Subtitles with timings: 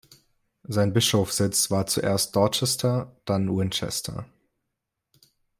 [0.63, 4.25] Sein Bischofssitz war zuerst Dorchester, dann Winchester.